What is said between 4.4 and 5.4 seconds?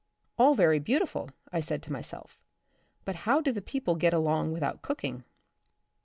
without cooking